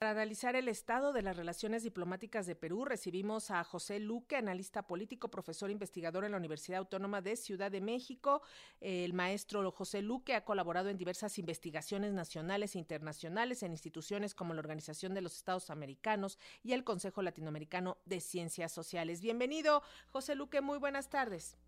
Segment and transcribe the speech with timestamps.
[0.00, 4.86] Para analizar el estado de las relaciones diplomáticas de Perú, recibimos a José Luque, analista
[4.86, 8.40] político, profesor investigador en la Universidad Autónoma de Ciudad de México.
[8.80, 14.54] El maestro José Luque ha colaborado en diversas investigaciones nacionales e internacionales en instituciones como
[14.54, 19.20] la Organización de los Estados Americanos y el Consejo Latinoamericano de Ciencias Sociales.
[19.20, 19.82] Bienvenido,
[20.12, 21.58] José Luque, muy buenas tardes.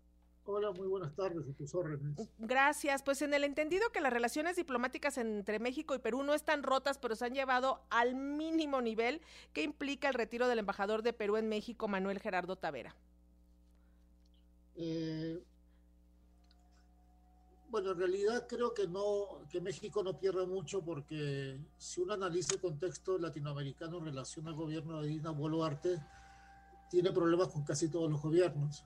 [0.45, 2.17] Hola, muy buenas tardes, y tus órdenes.
[2.37, 3.01] Gracias.
[3.01, 6.97] Pues en el entendido que las relaciones diplomáticas entre México y Perú no están rotas,
[6.97, 9.21] pero se han llevado al mínimo nivel
[9.53, 12.93] que implica el retiro del embajador de Perú en México, Manuel Gerardo Tavera.
[14.75, 15.41] Eh,
[17.69, 22.55] bueno, en realidad creo que no, que México no pierda mucho porque si uno analiza
[22.55, 26.01] el contexto latinoamericano en relación al gobierno de Dina Boluarte,
[26.89, 28.85] tiene problemas con casi todos los gobiernos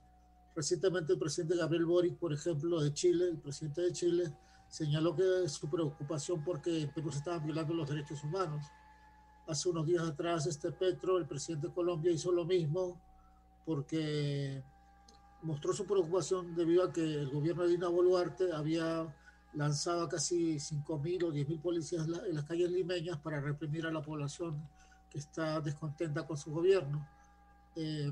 [0.58, 4.34] Recientemente el presidente Gabriel Boric, por ejemplo, de Chile, el presidente de Chile,
[4.68, 8.66] señaló que su preocupación porque en Perú se estaban violando los derechos humanos.
[9.48, 13.00] Hace unos días atrás, este Petro, el presidente de Colombia, hizo lo mismo
[13.68, 14.64] porque
[15.44, 19.16] mostró su preocupación debido a que el gobierno de Dina Boluarte había
[19.54, 24.02] lanzado a casi 5.000 o 10.000 policías en las calles limeñas para reprimir a la
[24.02, 24.68] población
[25.12, 27.08] que está descontenta con su gobierno.
[27.76, 28.12] Eh,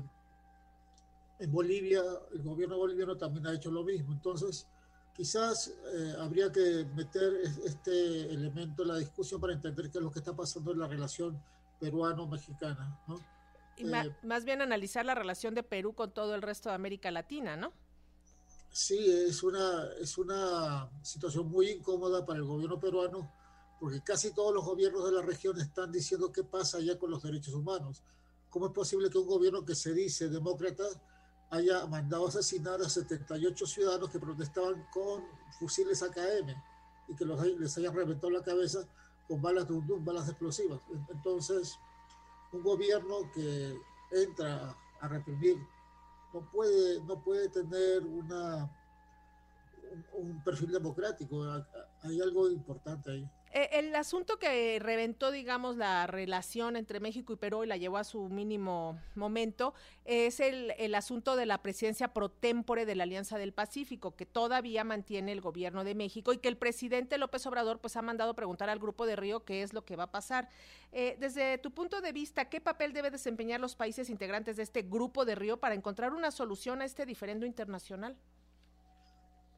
[1.38, 4.12] en Bolivia, el gobierno boliviano también ha hecho lo mismo.
[4.12, 4.66] Entonces,
[5.14, 7.32] quizás eh, habría que meter
[7.64, 10.88] este elemento en la discusión para entender qué es lo que está pasando en la
[10.88, 11.42] relación
[11.78, 13.00] peruano-mexicana.
[13.06, 13.20] ¿no?
[13.76, 17.10] Y eh, más bien analizar la relación de Perú con todo el resto de América
[17.10, 17.72] Latina, ¿no?
[18.70, 23.32] Sí, es una, es una situación muy incómoda para el gobierno peruano,
[23.80, 27.22] porque casi todos los gobiernos de la región están diciendo qué pasa allá con los
[27.22, 28.02] derechos humanos.
[28.50, 30.84] ¿Cómo es posible que un gobierno que se dice demócrata
[31.50, 35.24] haya mandado asesinar a 78 ciudadanos que protestaban con
[35.58, 36.50] fusiles AKM
[37.08, 38.86] y que los, les hayan reventado la cabeza
[39.28, 40.80] con balas de balas explosivas.
[41.08, 41.78] Entonces,
[42.52, 43.78] un gobierno que
[44.10, 45.56] entra a reprimir
[46.32, 48.70] no puede, no puede tener una,
[50.14, 51.44] un perfil democrático.
[52.02, 53.30] Hay algo importante ahí.
[53.56, 57.96] Eh, el asunto que reventó, digamos, la relación entre México y Perú y la llevó
[57.96, 59.72] a su mínimo momento
[60.04, 64.26] es el, el asunto de la presidencia pro tempore de la Alianza del Pacífico, que
[64.26, 68.34] todavía mantiene el gobierno de México y que el presidente López Obrador pues ha mandado
[68.34, 70.50] preguntar al Grupo de Río qué es lo que va a pasar.
[70.92, 74.82] Eh, desde tu punto de vista, ¿qué papel debe desempeñar los países integrantes de este
[74.82, 78.18] Grupo de Río para encontrar una solución a este diferendo internacional?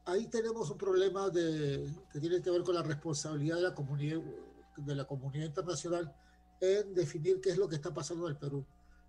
[0.09, 4.21] Ahí tenemos un problema de, que tiene que ver con la responsabilidad de la comunidad,
[4.77, 6.13] de la comunidad internacional
[6.59, 8.65] en definir qué es lo que está pasando en el Perú.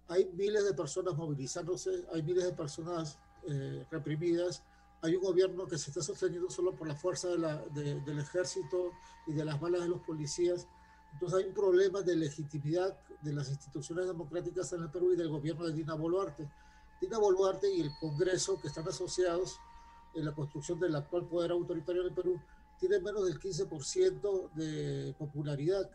[0.08, 3.18] Hay miles de personas movilizándose, hay miles de personas
[3.48, 4.62] eh, reprimidas,
[5.02, 8.92] hay un gobierno que se está sosteniendo solo por la fuerza de la, del ejército
[9.26, 10.68] y de las balas de los policías.
[11.14, 15.30] Entonces hay un problema de legitimidad de las instituciones democráticas en el Perú y del
[15.30, 16.48] gobierno de Dina Boluarte.
[17.00, 19.58] Dina Boluarte y el Congreso que están asociados
[20.14, 22.40] en la construcción del actual poder autoritario del Perú,
[22.78, 25.88] tiene menos del 15% de popularidad.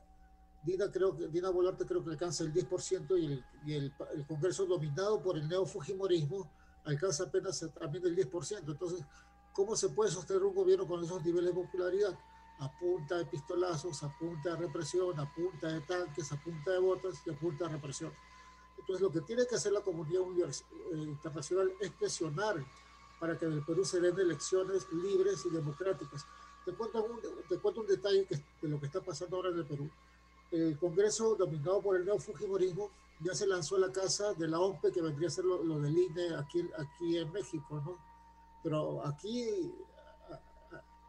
[0.64, 4.26] Dina, creo que, Dina Boluarte creo que alcanza el 10% y, el, y el, el,
[4.26, 6.50] Congreso dominado por el neofujimorismo
[6.86, 8.64] alcanza apenas también el 10%.
[8.68, 9.04] Entonces,
[9.54, 12.18] ¿cómo se puede sostener un gobierno con esos niveles de popularidad?
[12.60, 16.80] A punta de pistolazos, a punta de represión, a punta de tanques, a punta de
[16.80, 18.14] botas y a punta de represión.
[18.78, 22.64] Entonces, lo que tiene que hacer la comunidad eh, internacional es presionar
[23.20, 26.26] para que en el Perú se den elecciones libres y democráticas.
[26.66, 29.60] Te cuento un, te cuento un detalle que, de lo que está pasando ahora en
[29.60, 29.90] el Perú.
[30.52, 32.90] El Congreso, dominado por el neofujimorismo,
[33.22, 35.80] ya se lanzó a la casa de la OMPE, que vendría a ser lo, lo
[35.80, 37.98] del INE aquí, aquí en México, ¿no?
[38.64, 39.72] Pero aquí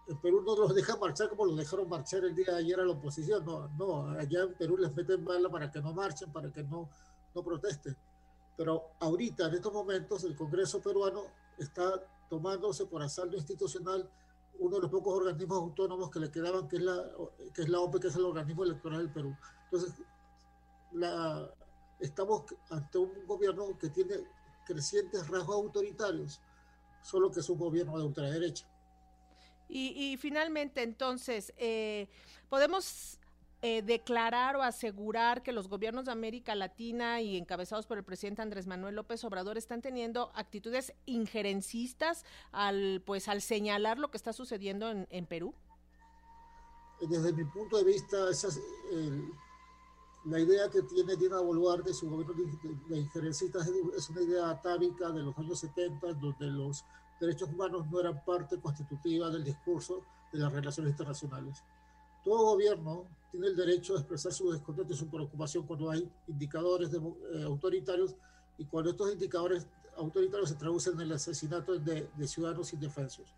[0.09, 2.84] en Perú no los deja marchar como los dejaron marchar el día de ayer a
[2.84, 3.45] la oposición.
[3.45, 6.89] No, no, allá en Perú les meten bala para que no marchen, para que no,
[7.34, 7.97] no protesten.
[8.56, 11.25] Pero ahorita, en estos momentos, el Congreso peruano
[11.59, 14.11] está tomándose por asalto institucional
[14.59, 17.11] uno de los pocos organismos autónomos que le quedaban, que es la,
[17.55, 19.37] que es la OPE, que es el organismo electoral del Perú.
[19.65, 19.95] Entonces,
[20.93, 21.50] la,
[22.01, 24.16] estamos ante un gobierno que tiene
[24.65, 26.41] crecientes rasgos autoritarios,
[27.03, 28.66] solo que es un gobierno de ultraderecha.
[29.69, 32.09] Y, finalmente, entonces, eh,
[32.48, 33.19] podemos
[33.62, 38.42] eh, declarar o asegurar que los gobiernos de América Latina y encabezados por el presidente
[38.42, 44.32] Andrés Manuel López Obrador están teniendo actitudes injerencistas al pues al señalar lo que está
[44.32, 45.54] sucediendo en, en Perú?
[47.00, 48.60] Desde mi punto de vista, esa es,
[50.24, 52.34] la idea que tiene Dina Boluarte, su gobierno
[52.88, 56.84] de, injerencistas, es una idea atávica de los años 70, donde los
[57.20, 61.62] derechos humanos no eran parte constitutiva del discurso de las relaciones internacionales
[62.26, 63.06] todo gobierno
[63.36, 68.16] tiene el derecho de expresar su descontento y su preocupación cuando hay indicadores eh, autoritarios
[68.56, 69.66] y cuando estos indicadores
[69.98, 73.34] autoritarios se traducen en el asesinato de, de, ciudadanos indefensos.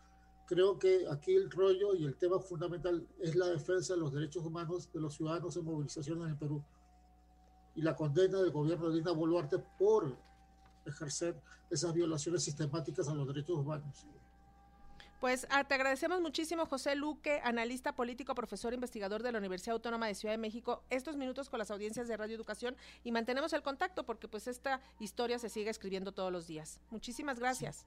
[0.47, 4.45] Creo que aquí el rollo y el tema fundamental es la defensa de los derechos
[4.47, 6.63] humanos de los ciudadanos en movilización en el Perú
[7.75, 10.17] y la condena del gobierno de Dina Boluarte por
[10.87, 11.41] ejercer
[11.71, 14.07] esas violaciones sistemáticas a los derechos humanos.
[15.21, 20.07] Pues ah, te agradecemos muchísimo, José Luque, analista político, profesor investigador de la Universidad Autónoma
[20.07, 23.63] de Ciudad de México, estos minutos con las audiencias de Radio Educación y mantenemos el
[23.63, 26.81] contacto porque pues esta historia se sigue escribiendo todos los días.
[26.91, 27.85] Muchísimas gracias.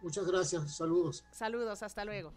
[0.00, 1.22] Muchas gracias, saludos.
[1.32, 2.32] Saludos, hasta luego.